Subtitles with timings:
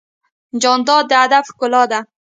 [0.61, 1.99] جانداد د ادب ښکلا ده.